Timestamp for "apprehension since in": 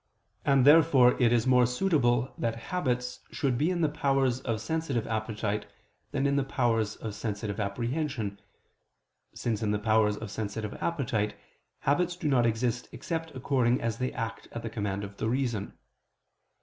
7.59-9.69